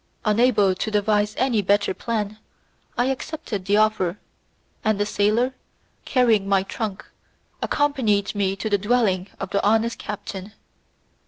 [0.25, 2.39] Unable to devise any better plan,
[2.97, 4.17] I accepted the offer,
[4.83, 5.53] and a sailor,
[6.05, 7.05] carrying my trunk,
[7.61, 10.53] accompanied me to the dwelling of the honest captain.